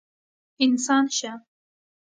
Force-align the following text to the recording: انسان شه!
انسان 0.65 1.05
شه! 1.17 1.31